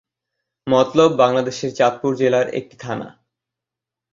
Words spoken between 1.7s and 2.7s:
চাঁদপুর জেলার